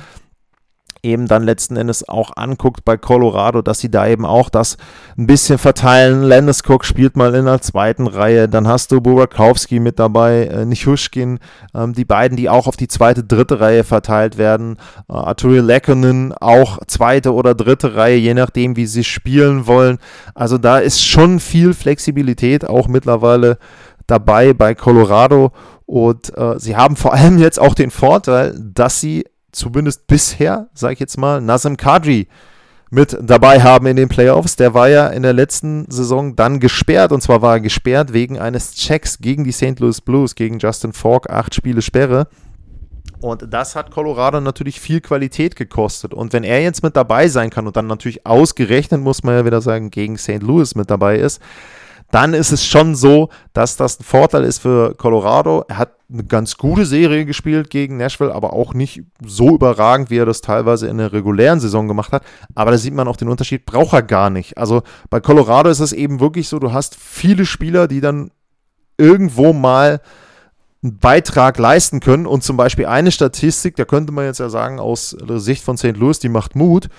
eben 1.04 1.28
dann 1.28 1.44
letzten 1.44 1.78
Endes 1.78 2.08
auch 2.08 2.32
anguckt 2.36 2.84
bei 2.86 2.98
Colorado, 2.98 3.62
dass 3.62 3.80
sie 3.80 3.90
da 3.90 4.08
eben 4.08 4.26
auch 4.26 4.50
das 4.50 4.78
ein 5.18 5.28
bisschen 5.28 5.58
verteilen. 5.58 6.24
Landeskog 6.24 6.86
spielt 6.86 7.16
mal 7.16 7.34
in 7.36 7.46
der 7.46 7.62
zweiten 7.62 8.08
Reihe, 8.08 8.50
dann 8.50 8.68
hast 8.68 8.92
du 8.92 9.02
Burakowski 9.02 9.80
mit 9.80 10.00
dabei, 10.00 10.46
äh, 10.46 10.66
Nichushkin, 10.66 11.40
ähm, 11.74 11.94
die 11.94 12.06
beiden, 12.06 12.36
die 12.36 12.50
auch 12.50 12.68
auf 12.68 12.78
die 12.78 12.88
zweite, 12.88 13.24
dritte 13.24 13.60
Reihe 13.60 13.84
verteilt 13.84 14.38
werden. 14.38 14.78
Äh, 15.10 15.14
Arturi 15.14 15.60
Lekkonen 15.60 16.34
auch 16.34 16.80
zweite 16.88 17.34
oder 17.34 17.56
dritte 17.56 17.96
Reihe, 17.96 18.18
je 18.18 18.34
nachdem, 18.34 18.76
wie 18.76 18.86
sie 18.86 19.04
spielen 19.04 19.68
wollen. 19.68 20.00
Also 20.36 20.58
da 20.58 20.80
ist 20.80 21.06
schon 21.06 21.40
viel 21.40 21.74
Flexibilität 21.74 22.68
auch 22.68 22.88
mittlerweile 22.88 23.58
dabei 24.08 24.54
bei 24.54 24.76
Colorado 24.76 25.52
und 25.86 26.38
äh, 26.38 26.60
sie 26.60 26.76
haben 26.76 26.96
vor 26.96 27.14
allem 27.14 27.40
jetzt 27.40 27.60
auch 27.60 27.74
den 27.74 27.90
Vorteil, 27.90 28.56
dass 28.60 29.02
sie 29.02 29.26
zumindest 29.52 30.08
bisher, 30.08 30.70
sage 30.74 30.94
ich 30.94 31.00
jetzt 31.00 31.18
mal, 31.18 31.42
Nazem 31.42 31.78
Kadri 31.78 32.28
mit 32.92 33.18
dabei 33.22 33.62
haben 33.62 33.86
in 33.86 33.96
den 33.96 34.10
Playoffs. 34.10 34.56
Der 34.56 34.74
war 34.74 34.90
ja 34.90 35.08
in 35.08 35.24
der 35.24 35.34
letzten 35.34 35.90
Saison 35.90 36.36
dann 36.36 36.60
gesperrt 36.60 37.12
und 37.12 37.22
zwar 37.22 37.42
war 37.42 37.56
er 37.56 37.60
gesperrt 37.60 38.14
wegen 38.14 38.40
eines 38.40 38.74
Checks 38.74 39.20
gegen 39.20 39.44
die 39.44 39.52
St. 39.52 39.80
Louis 39.80 40.02
Blues, 40.02 40.36
gegen 40.36 40.60
Justin 40.60 40.94
Falk, 40.94 41.30
acht 41.30 41.54
Spiele 41.54 41.82
Sperre. 41.82 42.28
Und 43.22 43.54
das 43.54 43.76
hat 43.76 43.92
Colorado 43.92 44.40
natürlich 44.40 44.80
viel 44.80 45.02
Qualität 45.02 45.56
gekostet. 45.56 46.14
Und 46.14 46.32
wenn 46.32 46.46
er 46.46 46.62
jetzt 46.62 46.84
mit 46.84 46.96
dabei 46.96 47.28
sein 47.28 47.50
kann 47.50 47.68
und 47.68 47.76
dann 47.76 47.88
natürlich 47.88 48.26
ausgerechnet, 48.26 49.02
muss 49.02 49.24
man 49.24 49.36
ja 49.36 49.46
wieder 49.46 49.62
sagen, 49.62 49.92
gegen 49.92 50.18
St. 50.18 50.42
Louis 50.42 50.76
mit 50.76 50.90
dabei 50.90 51.18
ist, 51.18 51.42
dann 52.12 52.34
ist 52.34 52.52
es 52.52 52.66
schon 52.66 52.96
so, 52.96 53.30
dass 53.54 53.76
das 53.76 54.00
ein 54.00 54.04
Vorteil 54.04 54.44
ist 54.44 54.60
für 54.60 54.96
Colorado. 54.96 55.64
Er 55.68 55.78
hat 55.78 55.92
eine 56.12 56.24
ganz 56.24 56.58
gute 56.58 56.86
Serie 56.86 57.26
gespielt 57.26 57.70
gegen 57.70 57.98
Nashville, 57.98 58.34
aber 58.34 58.54
auch 58.54 58.74
nicht 58.74 59.04
so 59.24 59.56
überragend, 59.56 60.10
wie 60.10 60.18
er 60.18 60.26
das 60.26 60.42
teilweise 60.42 60.88
in 60.88 60.98
der 60.98 61.14
regulären 61.14 61.60
Saison 61.60 61.88
gemacht 61.88 62.12
hat. 62.12 62.24
Aber 62.56 62.72
da 62.72 62.78
sieht 62.78 62.96
man 62.96 63.08
auch 63.08 63.18
den 63.18 63.30
Unterschied, 63.30 63.66
braucht 63.66 63.94
er 63.94 64.02
gar 64.02 64.30
nicht. 64.32 64.58
Also 64.58 64.82
bei 65.10 65.20
Colorado 65.20 65.70
ist 65.70 65.82
es 65.82 65.94
eben 65.94 66.20
wirklich 66.20 66.48
so, 66.48 66.58
du 66.58 66.74
hast 66.74 66.96
viele 66.96 67.46
Spieler, 67.46 67.88
die 67.88 68.02
dann 68.02 68.32
irgendwo 68.98 69.54
mal 69.54 70.02
einen 70.82 70.98
Beitrag 70.98 71.60
leisten 71.60 72.00
können. 72.00 72.26
Und 72.26 72.44
zum 72.44 72.58
Beispiel 72.58 72.88
eine 72.88 73.12
Statistik, 73.12 73.76
da 73.76 73.86
könnte 73.86 74.12
man 74.12 74.26
jetzt 74.26 74.40
ja 74.40 74.50
sagen, 74.50 74.80
aus 74.80 75.10
Sicht 75.10 75.64
von 75.64 75.78
St. 75.78 75.96
Louis, 75.96 76.20
die 76.20 76.30
macht 76.30 76.56
Mut. 76.56 76.90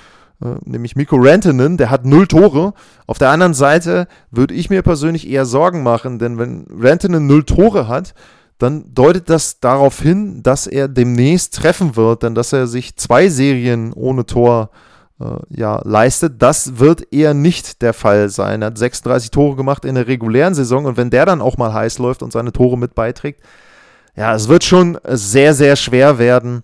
Äh, 0.42 0.56
nämlich 0.64 0.96
Miko 0.96 1.16
Rantanen, 1.16 1.76
der 1.76 1.90
hat 1.90 2.04
null 2.04 2.26
Tore. 2.26 2.74
Auf 3.06 3.18
der 3.18 3.30
anderen 3.30 3.54
Seite 3.54 4.08
würde 4.30 4.54
ich 4.54 4.70
mir 4.70 4.82
persönlich 4.82 5.28
eher 5.28 5.44
Sorgen 5.44 5.82
machen, 5.82 6.18
denn 6.18 6.38
wenn 6.38 6.66
Rantanen 6.70 7.26
null 7.26 7.44
Tore 7.44 7.88
hat, 7.88 8.14
dann 8.58 8.92
deutet 8.94 9.30
das 9.30 9.60
darauf 9.60 10.00
hin, 10.00 10.42
dass 10.42 10.66
er 10.66 10.88
demnächst 10.88 11.54
treffen 11.56 11.96
wird, 11.96 12.22
denn 12.22 12.34
dass 12.34 12.52
er 12.52 12.66
sich 12.66 12.96
zwei 12.96 13.28
Serien 13.28 13.92
ohne 13.94 14.26
Tor 14.26 14.70
äh, 15.18 15.24
ja, 15.48 15.80
leistet, 15.84 16.42
das 16.42 16.78
wird 16.78 17.12
eher 17.12 17.32
nicht 17.32 17.80
der 17.80 17.94
Fall 17.94 18.28
sein. 18.28 18.62
Er 18.62 18.66
hat 18.66 18.78
36 18.78 19.30
Tore 19.30 19.56
gemacht 19.56 19.84
in 19.84 19.94
der 19.94 20.06
regulären 20.06 20.54
Saison 20.54 20.84
und 20.84 20.96
wenn 20.96 21.10
der 21.10 21.26
dann 21.26 21.40
auch 21.40 21.56
mal 21.56 21.72
heiß 21.72 21.98
läuft 21.98 22.22
und 22.22 22.32
seine 22.32 22.52
Tore 22.52 22.76
mit 22.76 22.94
beiträgt, 22.94 23.40
ja, 24.16 24.34
es 24.34 24.48
wird 24.48 24.64
schon 24.64 24.98
sehr, 25.04 25.54
sehr 25.54 25.76
schwer 25.76 26.18
werden, 26.18 26.62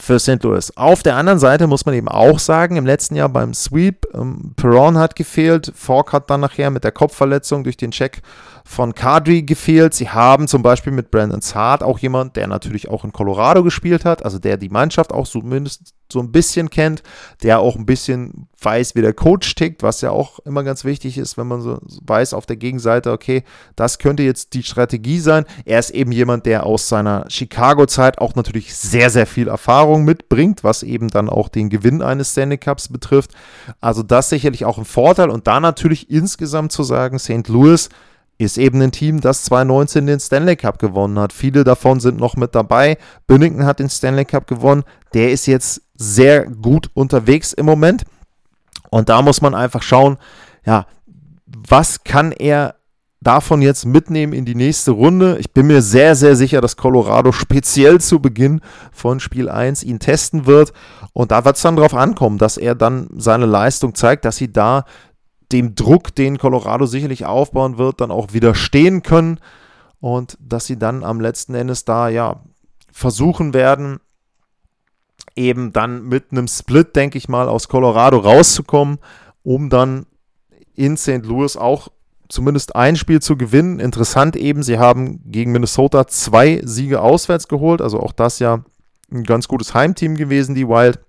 für 0.00 0.18
St. 0.18 0.42
Louis. 0.42 0.72
Auf 0.76 1.02
der 1.02 1.16
anderen 1.16 1.38
Seite 1.38 1.66
muss 1.66 1.84
man 1.84 1.94
eben 1.94 2.08
auch 2.08 2.38
sagen, 2.38 2.76
im 2.76 2.86
letzten 2.86 3.16
Jahr 3.16 3.28
beim 3.28 3.52
Sweep, 3.52 4.06
ähm, 4.14 4.52
Perron 4.56 4.96
hat 4.96 5.16
gefehlt, 5.16 5.72
Falk 5.74 6.12
hat 6.12 6.30
dann 6.30 6.40
nachher 6.40 6.70
mit 6.70 6.84
der 6.84 6.92
Kopfverletzung 6.92 7.64
durch 7.64 7.76
den 7.76 7.90
Check 7.90 8.22
von 8.68 8.94
Kadri 8.94 9.42
gefehlt. 9.42 9.94
Sie 9.94 10.10
haben 10.10 10.46
zum 10.46 10.62
Beispiel 10.62 10.92
mit 10.92 11.10
Brandon 11.10 11.40
Zart 11.40 11.82
auch 11.82 11.98
jemand, 11.98 12.36
der 12.36 12.46
natürlich 12.46 12.90
auch 12.90 13.02
in 13.02 13.12
Colorado 13.12 13.64
gespielt 13.64 14.04
hat, 14.04 14.24
also 14.24 14.38
der 14.38 14.58
die 14.58 14.68
Mannschaft 14.68 15.10
auch 15.10 15.26
zumindest 15.26 15.94
so 16.12 16.20
ein 16.20 16.32
bisschen 16.32 16.68
kennt, 16.68 17.02
der 17.42 17.60
auch 17.60 17.76
ein 17.76 17.86
bisschen 17.86 18.48
weiß, 18.60 18.94
wie 18.94 19.02
der 19.02 19.14
Coach 19.14 19.54
tickt, 19.54 19.82
was 19.82 20.00
ja 20.02 20.10
auch 20.10 20.38
immer 20.40 20.64
ganz 20.64 20.84
wichtig 20.84 21.16
ist, 21.16 21.38
wenn 21.38 21.46
man 21.46 21.62
so 21.62 21.78
weiß 22.02 22.34
auf 22.34 22.44
der 22.44 22.56
Gegenseite, 22.56 23.12
okay, 23.12 23.42
das 23.74 23.98
könnte 23.98 24.22
jetzt 24.22 24.52
die 24.52 24.62
Strategie 24.62 25.20
sein. 25.20 25.44
Er 25.64 25.78
ist 25.78 25.90
eben 25.90 26.12
jemand, 26.12 26.44
der 26.44 26.66
aus 26.66 26.88
seiner 26.88 27.24
Chicago-Zeit 27.28 28.18
auch 28.18 28.34
natürlich 28.34 28.74
sehr, 28.74 29.08
sehr 29.10 29.26
viel 29.26 29.48
Erfahrung 29.48 29.87
mitbringt, 29.96 30.64
was 30.64 30.82
eben 30.82 31.08
dann 31.08 31.30
auch 31.30 31.48
den 31.48 31.70
Gewinn 31.70 32.02
eines 32.02 32.32
Stanley 32.32 32.58
Cups 32.58 32.88
betrifft. 32.88 33.30
Also 33.80 34.02
das 34.02 34.28
sicherlich 34.28 34.64
auch 34.64 34.78
ein 34.78 34.84
Vorteil 34.84 35.30
und 35.30 35.46
da 35.46 35.60
natürlich 35.60 36.10
insgesamt 36.10 36.72
zu 36.72 36.82
sagen, 36.82 37.18
St. 37.18 37.48
Louis 37.48 37.88
ist 38.38 38.56
eben 38.56 38.80
ein 38.80 38.92
Team, 38.92 39.20
das 39.20 39.42
2019 39.44 40.06
den 40.06 40.20
Stanley 40.20 40.56
Cup 40.56 40.78
gewonnen 40.78 41.18
hat. 41.18 41.32
Viele 41.32 41.64
davon 41.64 41.98
sind 41.98 42.20
noch 42.20 42.36
mit 42.36 42.54
dabei. 42.54 42.96
Bünnington 43.26 43.66
hat 43.66 43.80
den 43.80 43.90
Stanley 43.90 44.24
Cup 44.24 44.46
gewonnen. 44.46 44.84
Der 45.12 45.32
ist 45.32 45.46
jetzt 45.46 45.82
sehr 45.96 46.46
gut 46.46 46.90
unterwegs 46.94 47.52
im 47.52 47.66
Moment. 47.66 48.04
Und 48.90 49.08
da 49.08 49.22
muss 49.22 49.40
man 49.40 49.54
einfach 49.54 49.82
schauen, 49.82 50.18
ja, 50.64 50.86
was 51.46 52.04
kann 52.04 52.30
er 52.32 52.76
davon 53.20 53.62
jetzt 53.62 53.84
mitnehmen 53.84 54.32
in 54.32 54.44
die 54.44 54.54
nächste 54.54 54.92
Runde? 54.92 55.38
Ich 55.38 55.52
bin 55.52 55.66
mir 55.66 55.82
sehr, 55.82 56.14
sehr 56.14 56.36
sicher, 56.36 56.60
dass 56.60 56.76
Colorado 56.76 57.32
speziell 57.32 58.00
zu 58.00 58.20
Beginn 58.20 58.60
von 58.92 59.20
Spiel 59.20 59.48
1 59.48 59.82
ihn 59.82 59.98
testen 59.98 60.46
wird. 60.46 60.72
Und 61.12 61.30
da 61.30 61.44
wird 61.44 61.56
es 61.56 61.62
dann 61.62 61.76
darauf 61.76 61.94
ankommen, 61.94 62.38
dass 62.38 62.56
er 62.56 62.74
dann 62.74 63.08
seine 63.16 63.46
Leistung 63.46 63.94
zeigt, 63.94 64.24
dass 64.24 64.36
sie 64.36 64.52
da 64.52 64.84
dem 65.52 65.74
Druck, 65.74 66.14
den 66.14 66.38
Colorado 66.38 66.86
sicherlich 66.86 67.24
aufbauen 67.24 67.78
wird, 67.78 68.00
dann 68.00 68.10
auch 68.10 68.32
widerstehen 68.32 69.02
können 69.02 69.40
und 70.00 70.36
dass 70.40 70.66
sie 70.66 70.78
dann 70.78 71.04
am 71.04 71.20
letzten 71.20 71.54
Endes 71.54 71.84
da 71.84 72.08
ja 72.08 72.42
versuchen 72.92 73.54
werden, 73.54 74.00
eben 75.36 75.72
dann 75.72 76.04
mit 76.04 76.32
einem 76.32 76.48
Split, 76.48 76.96
denke 76.96 77.18
ich 77.18 77.28
mal, 77.28 77.48
aus 77.48 77.68
Colorado 77.68 78.18
rauszukommen, 78.18 78.98
um 79.42 79.70
dann 79.70 80.06
in 80.74 80.96
St. 80.96 81.24
Louis 81.24 81.56
auch 81.56 81.88
zumindest 82.28 82.76
ein 82.76 82.96
Spiel 82.96 83.20
zu 83.20 83.36
gewinnen. 83.36 83.80
Interessant 83.80 84.36
eben, 84.36 84.62
sie 84.62 84.78
haben 84.78 85.20
gegen 85.30 85.52
Minnesota 85.52 86.06
zwei 86.06 86.60
Siege 86.64 87.00
auswärts 87.00 87.48
geholt, 87.48 87.80
also 87.80 88.00
auch 88.00 88.12
das 88.12 88.38
ja 88.38 88.64
ein 89.10 89.24
ganz 89.24 89.48
gutes 89.48 89.74
Heimteam 89.74 90.16
gewesen, 90.16 90.54
die 90.54 90.68
Wild. 90.68 91.00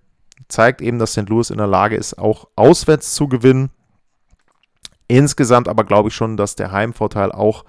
Zeigt 0.47 0.81
eben, 0.81 0.97
dass 0.97 1.11
St. 1.11 1.29
Louis 1.29 1.49
in 1.49 1.57
der 1.57 1.67
Lage 1.67 1.95
ist, 1.95 2.17
auch 2.17 2.47
auswärts 2.55 3.13
zu 3.13 3.27
gewinnen. 3.27 3.69
Insgesamt 5.07 5.67
aber 5.67 5.83
glaube 5.83 6.09
ich 6.09 6.15
schon, 6.15 6.37
dass 6.37 6.55
der 6.55 6.71
Heimvorteil 6.71 7.31
auch 7.31 7.65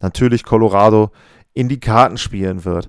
natürlich 0.00 0.44
Colorado 0.44 1.10
in 1.52 1.68
die 1.68 1.80
Karten 1.80 2.16
spielen 2.16 2.64
wird. 2.64 2.88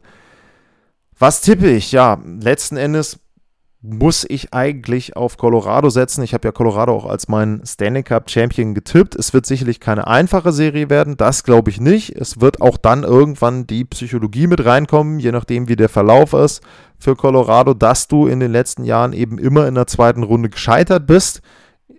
Was 1.18 1.42
tippe 1.42 1.70
ich? 1.70 1.92
Ja, 1.92 2.22
letzten 2.24 2.78
Endes 2.78 3.20
muss 3.88 4.26
ich 4.28 4.54
eigentlich 4.54 5.16
auf 5.16 5.38
Colorado 5.38 5.90
setzen. 5.90 6.24
Ich 6.24 6.34
habe 6.34 6.48
ja 6.48 6.52
Colorado 6.52 6.94
auch 6.94 7.06
als 7.06 7.28
meinen 7.28 7.66
Stanley 7.66 8.04
Cup 8.04 8.30
Champion 8.30 8.74
getippt. 8.74 9.16
Es 9.16 9.34
wird 9.34 9.46
sicherlich 9.46 9.80
keine 9.80 10.08
einfache 10.08 10.52
Serie 10.52 10.90
werden, 10.90 11.18
das 11.18 11.44
glaube 11.44 11.70
ich 11.70 11.80
nicht. 11.80 12.16
Es 12.16 12.42
wird 12.42 12.62
auch 12.62 12.78
dann 12.78 13.04
irgendwann 13.04 13.68
die 13.68 13.86
Psychologie 13.86 14.48
mit 14.48 14.66
reinkommen, 14.66 15.20
je 15.20 15.32
nachdem 15.32 15.68
wie 15.68 15.76
der 15.76 15.90
Verlauf 15.90 16.34
ist 16.34 16.62
für 16.98 17.16
Colorado, 17.16 17.74
dass 17.74 18.08
du 18.08 18.28
in 18.28 18.40
den 18.40 18.52
letzten 18.52 18.84
Jahren 18.84 19.14
eben 19.14 19.38
immer 19.38 19.68
in 19.68 19.76
der 19.76 19.88
zweiten 19.88 20.24
Runde 20.24 20.50
gescheitert 20.50 21.06
bist. 21.06 21.42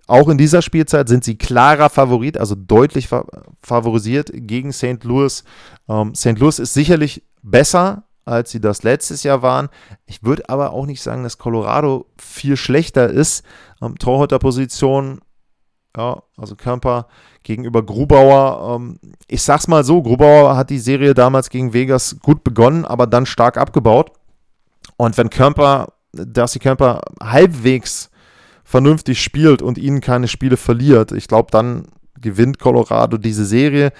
Auch 0.07 0.29
in 0.29 0.37
dieser 0.37 0.61
Spielzeit 0.61 1.09
sind 1.09 1.23
sie 1.23 1.37
klarer 1.37 1.89
Favorit, 1.89 2.37
also 2.37 2.55
deutlich 2.55 3.09
favorisiert 3.61 4.31
gegen 4.33 4.71
St. 4.71 5.03
Louis. 5.03 5.43
Ähm, 5.89 6.15
St. 6.15 6.39
Louis 6.39 6.59
ist 6.59 6.73
sicherlich 6.73 7.23
besser, 7.43 8.03
als 8.27 8.51
sie 8.51 8.59
das 8.59 8.83
letztes 8.83 9.23
Jahr 9.23 9.41
waren. 9.41 9.69
Ich 10.05 10.23
würde 10.23 10.49
aber 10.49 10.73
auch 10.73 10.85
nicht 10.85 11.01
sagen, 11.01 11.23
dass 11.23 11.37
Colorado 11.37 12.05
viel 12.17 12.57
schlechter 12.57 13.09
ist. 13.09 13.43
Ähm, 13.81 13.97
Torhüterposition, 13.97 15.21
ja, 15.95 16.21
also 16.35 16.55
Körper 16.55 17.07
gegenüber 17.43 17.83
Grubauer. 17.83 18.75
Ähm, 18.75 18.99
ich 19.27 19.41
sag's 19.41 19.67
mal 19.67 19.83
so: 19.83 20.01
Grubauer 20.01 20.57
hat 20.57 20.69
die 20.69 20.79
Serie 20.79 21.13
damals 21.13 21.49
gegen 21.49 21.73
Vegas 21.73 22.17
gut 22.21 22.43
begonnen, 22.43 22.85
aber 22.85 23.07
dann 23.07 23.25
stark 23.25 23.57
abgebaut. 23.57 24.11
Und 24.97 25.17
wenn 25.17 25.29
Körper, 25.29 25.93
Darcy 26.11 26.59
Körper 26.59 27.01
halbwegs 27.21 28.09
vernünftig 28.63 29.21
spielt 29.21 29.61
und 29.61 29.77
ihnen 29.77 30.01
keine 30.01 30.27
Spiele 30.27 30.57
verliert, 30.57 31.13
ich 31.13 31.27
glaube, 31.27 31.51
dann 31.51 31.87
gewinnt 32.19 32.59
Colorado 32.59 33.17
diese 33.17 33.45
Serie. 33.45 33.93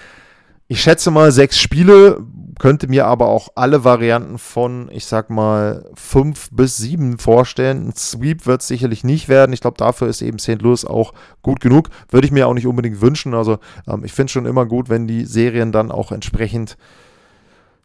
Ich 0.66 0.82
schätze 0.82 1.10
mal 1.10 1.32
sechs 1.32 1.58
Spiele, 1.58 2.20
könnte 2.58 2.88
mir 2.88 3.06
aber 3.06 3.26
auch 3.28 3.48
alle 3.54 3.84
Varianten 3.84 4.38
von, 4.38 4.88
ich 4.92 5.06
sag 5.06 5.30
mal, 5.30 5.84
fünf 5.94 6.48
bis 6.50 6.76
sieben 6.76 7.18
vorstellen. 7.18 7.88
Ein 7.88 7.94
Sweep 7.94 8.46
wird 8.46 8.62
es 8.62 8.68
sicherlich 8.68 9.04
nicht 9.04 9.28
werden. 9.28 9.52
Ich 9.52 9.60
glaube, 9.60 9.76
dafür 9.76 10.08
ist 10.08 10.22
eben 10.22 10.38
St. 10.38 10.60
Louis 10.62 10.84
auch 10.84 11.12
gut 11.42 11.60
genug. 11.60 11.90
Würde 12.10 12.26
ich 12.26 12.32
mir 12.32 12.46
auch 12.48 12.54
nicht 12.54 12.66
unbedingt 12.66 13.00
wünschen. 13.00 13.34
Also 13.34 13.58
ähm, 13.86 14.04
ich 14.04 14.12
finde 14.12 14.26
es 14.26 14.32
schon 14.32 14.46
immer 14.46 14.66
gut, 14.66 14.88
wenn 14.88 15.06
die 15.06 15.24
Serien 15.24 15.72
dann 15.72 15.90
auch 15.90 16.12
entsprechend 16.12 16.76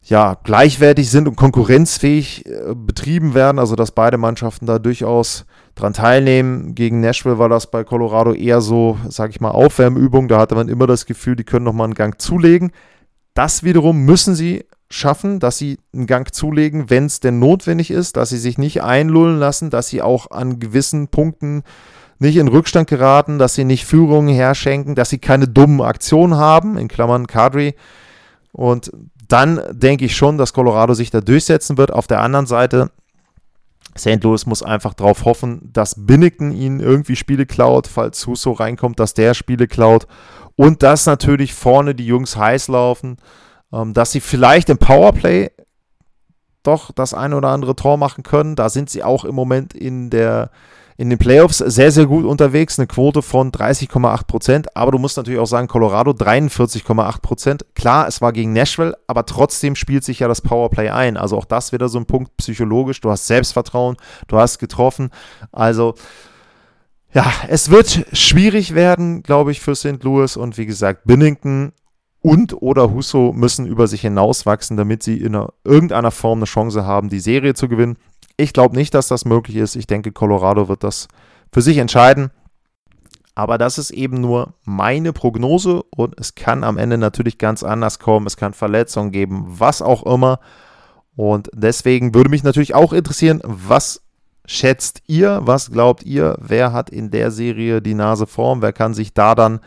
ja, 0.06 0.36
gleichwertig 0.44 1.10
sind 1.10 1.28
und 1.28 1.36
konkurrenzfähig 1.36 2.44
äh, 2.46 2.74
betrieben 2.74 3.32
werden, 3.32 3.58
also 3.58 3.74
dass 3.74 3.90
beide 3.90 4.18
Mannschaften 4.18 4.66
da 4.66 4.78
durchaus 4.78 5.46
dran 5.74 5.94
teilnehmen. 5.94 6.74
Gegen 6.74 7.00
Nashville 7.00 7.38
war 7.38 7.48
das 7.48 7.70
bei 7.70 7.84
Colorado 7.84 8.34
eher 8.34 8.60
so, 8.60 8.98
sag 9.08 9.30
ich 9.30 9.40
mal, 9.40 9.50
Aufwärmübung. 9.50 10.28
Da 10.28 10.38
hatte 10.38 10.54
man 10.54 10.68
immer 10.68 10.86
das 10.86 11.06
Gefühl, 11.06 11.36
die 11.36 11.44
können 11.44 11.64
nochmal 11.64 11.86
einen 11.86 11.94
Gang 11.94 12.20
zulegen. 12.20 12.72
Das 13.34 13.64
wiederum 13.64 14.04
müssen 14.04 14.34
sie 14.34 14.64
schaffen, 14.90 15.40
dass 15.40 15.58
sie 15.58 15.78
einen 15.92 16.06
Gang 16.06 16.32
zulegen, 16.32 16.88
wenn 16.88 17.06
es 17.06 17.20
denn 17.20 17.40
notwendig 17.40 17.90
ist, 17.90 18.16
dass 18.16 18.28
sie 18.28 18.38
sich 18.38 18.58
nicht 18.58 18.82
einlullen 18.82 19.38
lassen, 19.38 19.70
dass 19.70 19.88
sie 19.88 20.02
auch 20.02 20.30
an 20.30 20.60
gewissen 20.60 21.08
Punkten 21.08 21.64
nicht 22.20 22.36
in 22.36 22.48
Rückstand 22.48 22.88
geraten, 22.88 23.38
dass 23.38 23.54
sie 23.54 23.64
nicht 23.64 23.86
Führungen 23.86 24.32
herschenken, 24.32 24.94
dass 24.94 25.10
sie 25.10 25.18
keine 25.18 25.48
dummen 25.48 25.80
Aktionen 25.80 26.36
haben, 26.36 26.78
in 26.78 26.86
Klammern 26.86 27.26
Kadri. 27.26 27.74
Und 28.52 28.92
dann 29.26 29.60
denke 29.72 30.04
ich 30.04 30.16
schon, 30.16 30.38
dass 30.38 30.52
Colorado 30.52 30.94
sich 30.94 31.10
da 31.10 31.20
durchsetzen 31.20 31.76
wird. 31.76 31.92
Auf 31.92 32.06
der 32.06 32.20
anderen 32.20 32.46
Seite, 32.46 32.90
St. 33.96 34.22
Louis 34.22 34.46
muss 34.46 34.62
einfach 34.62 34.94
darauf 34.94 35.24
hoffen, 35.24 35.70
dass 35.72 36.06
Binnington 36.06 36.52
ihnen 36.52 36.80
irgendwie 36.80 37.16
Spiele 37.16 37.46
klaut, 37.46 37.86
falls 37.86 38.26
Huso 38.26 38.52
reinkommt, 38.52 38.98
dass 38.98 39.14
der 39.14 39.34
Spiele 39.34 39.68
klaut. 39.68 40.06
Und 40.56 40.82
dass 40.82 41.06
natürlich 41.06 41.54
vorne 41.54 41.94
die 41.94 42.06
Jungs 42.06 42.36
heiß 42.36 42.68
laufen, 42.68 43.16
ähm, 43.72 43.92
dass 43.94 44.12
sie 44.12 44.20
vielleicht 44.20 44.68
im 44.70 44.78
Powerplay 44.78 45.50
doch 46.62 46.92
das 46.92 47.14
eine 47.14 47.36
oder 47.36 47.48
andere 47.48 47.76
Tor 47.76 47.96
machen 47.96 48.22
können. 48.22 48.56
Da 48.56 48.68
sind 48.68 48.90
sie 48.90 49.02
auch 49.02 49.24
im 49.24 49.34
Moment 49.34 49.74
in 49.74 50.10
der 50.10 50.50
in 50.96 51.10
den 51.10 51.18
Playoffs 51.18 51.58
sehr, 51.58 51.90
sehr 51.90 52.06
gut 52.06 52.24
unterwegs, 52.24 52.78
eine 52.78 52.86
Quote 52.86 53.22
von 53.22 53.50
30,8 53.50 54.26
Prozent. 54.26 54.76
Aber 54.76 54.92
du 54.92 54.98
musst 54.98 55.16
natürlich 55.16 55.40
auch 55.40 55.46
sagen, 55.46 55.66
Colorado 55.66 56.12
43,8 56.12 57.20
Prozent. 57.20 57.66
Klar, 57.74 58.06
es 58.06 58.20
war 58.20 58.32
gegen 58.32 58.52
Nashville, 58.52 58.96
aber 59.06 59.26
trotzdem 59.26 59.74
spielt 59.74 60.04
sich 60.04 60.20
ja 60.20 60.28
das 60.28 60.40
Powerplay 60.40 60.90
ein. 60.90 61.16
Also 61.16 61.36
auch 61.36 61.46
das 61.46 61.72
wieder 61.72 61.88
so 61.88 61.98
ein 61.98 62.06
Punkt 62.06 62.36
psychologisch. 62.36 63.00
Du 63.00 63.10
hast 63.10 63.26
Selbstvertrauen, 63.26 63.96
du 64.28 64.38
hast 64.38 64.58
getroffen. 64.58 65.10
Also 65.50 65.94
ja, 67.12 67.30
es 67.48 67.70
wird 67.70 68.06
schwierig 68.12 68.74
werden, 68.74 69.22
glaube 69.22 69.52
ich, 69.52 69.60
für 69.60 69.74
St. 69.74 70.02
Louis. 70.02 70.36
Und 70.36 70.58
wie 70.58 70.66
gesagt, 70.66 71.04
Binnington 71.04 71.72
und 72.20 72.62
oder 72.62 72.90
Husso 72.90 73.32
müssen 73.34 73.66
über 73.66 73.86
sich 73.86 74.00
hinauswachsen, 74.00 74.76
damit 74.76 75.02
sie 75.02 75.18
in 75.18 75.34
einer, 75.34 75.52
irgendeiner 75.62 76.10
Form 76.10 76.38
eine 76.38 76.46
Chance 76.46 76.86
haben, 76.86 77.10
die 77.10 77.20
Serie 77.20 77.52
zu 77.52 77.68
gewinnen. 77.68 77.98
Ich 78.36 78.52
glaube 78.52 78.76
nicht, 78.76 78.94
dass 78.94 79.08
das 79.08 79.24
möglich 79.24 79.56
ist. 79.56 79.76
Ich 79.76 79.86
denke, 79.86 80.12
Colorado 80.12 80.68
wird 80.68 80.84
das 80.84 81.08
für 81.52 81.62
sich 81.62 81.78
entscheiden. 81.78 82.30
Aber 83.36 83.58
das 83.58 83.78
ist 83.78 83.90
eben 83.90 84.20
nur 84.20 84.54
meine 84.64 85.12
Prognose 85.12 85.82
und 85.90 86.18
es 86.20 86.36
kann 86.36 86.62
am 86.62 86.78
Ende 86.78 86.98
natürlich 86.98 87.36
ganz 87.38 87.64
anders 87.64 87.98
kommen. 87.98 88.26
Es 88.26 88.36
kann 88.36 88.54
Verletzungen 88.54 89.10
geben, 89.10 89.44
was 89.48 89.82
auch 89.82 90.04
immer. 90.04 90.38
Und 91.16 91.50
deswegen 91.52 92.14
würde 92.14 92.30
mich 92.30 92.44
natürlich 92.44 92.74
auch 92.74 92.92
interessieren, 92.92 93.40
was 93.44 94.02
schätzt 94.46 95.02
ihr? 95.06 95.40
Was 95.42 95.72
glaubt 95.72 96.04
ihr? 96.04 96.36
Wer 96.40 96.72
hat 96.72 96.90
in 96.90 97.10
der 97.10 97.30
Serie 97.30 97.82
die 97.82 97.94
Nase 97.94 98.26
vorn? 98.26 98.62
Wer 98.62 98.72
kann 98.72 98.94
sich 98.94 99.14
da 99.14 99.34
dann 99.34 99.60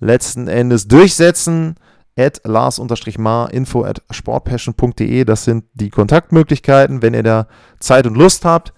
letzten 0.00 0.48
Endes 0.48 0.88
durchsetzen? 0.88 1.76
At 2.16 2.40
lars-mar, 2.44 3.52
info 3.52 3.84
at 3.84 4.02
sportpassion.de. 4.10 5.24
Das 5.24 5.44
sind 5.44 5.64
die 5.74 5.90
Kontaktmöglichkeiten, 5.90 7.02
wenn 7.02 7.14
ihr 7.14 7.22
da 7.22 7.46
Zeit 7.80 8.06
und 8.06 8.16
Lust 8.16 8.44
habt. 8.44 8.72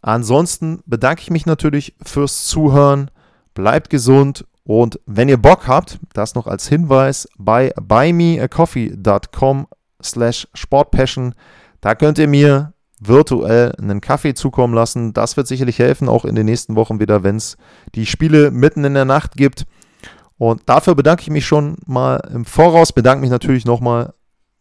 Ansonsten 0.00 0.82
bedanke 0.86 1.22
ich 1.22 1.30
mich 1.30 1.46
natürlich 1.46 1.94
fürs 2.02 2.46
Zuhören. 2.46 3.10
Bleibt 3.54 3.90
gesund 3.90 4.46
und 4.64 5.00
wenn 5.06 5.28
ihr 5.28 5.38
Bock 5.38 5.66
habt, 5.66 5.98
das 6.12 6.34
noch 6.34 6.46
als 6.46 6.68
Hinweis 6.68 7.26
bei 7.38 7.72
buymeacoffee.com 7.80 9.66
slash 10.02 10.46
sportpassion, 10.54 11.34
da 11.80 11.94
könnt 11.94 12.18
ihr 12.18 12.28
mir 12.28 12.74
virtuell 13.00 13.72
einen 13.80 14.00
Kaffee 14.00 14.34
zukommen 14.34 14.74
lassen. 14.74 15.12
Das 15.12 15.36
wird 15.36 15.46
sicherlich 15.46 15.78
helfen, 15.78 16.08
auch 16.08 16.24
in 16.24 16.34
den 16.34 16.46
nächsten 16.46 16.76
Wochen 16.76 17.00
wieder, 17.00 17.22
wenn 17.22 17.36
es 17.36 17.56
die 17.94 18.06
Spiele 18.06 18.50
mitten 18.50 18.84
in 18.84 18.94
der 18.94 19.04
Nacht 19.04 19.36
gibt. 19.36 19.66
Und 20.38 20.62
dafür 20.66 20.94
bedanke 20.94 21.22
ich 21.22 21.30
mich 21.30 21.46
schon 21.46 21.76
mal 21.86 22.16
im 22.32 22.44
Voraus, 22.44 22.92
bedanke 22.92 23.20
mich 23.20 23.30
natürlich 23.30 23.64
nochmal 23.64 24.14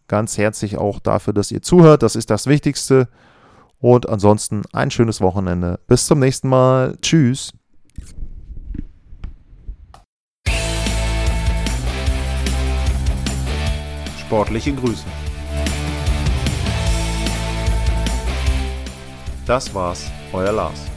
ganz 0.08 0.38
herzlich 0.38 0.78
auch 0.78 1.00
dafür, 1.00 1.34
dass 1.34 1.52
ihr 1.52 1.62
zuhört. 1.62 2.04
Das 2.04 2.16
ist 2.16 2.30
das 2.30 2.48
Wichtigste. 2.48 3.08
Und 3.80 4.10
ansonsten 4.10 4.64
ein 4.74 4.90
schönes 4.90 5.22
Wochenende. 5.22 5.80
Bis 5.88 6.08
zum 6.08 6.20
nächsten 6.20 6.50
Mal. 6.50 6.98
Tschüss. 7.02 7.54
Sportliche 14.20 14.74
Grüße. 14.74 15.06
Das 19.46 19.74
war's, 19.74 20.12
euer 20.34 20.52
Lars. 20.52 20.97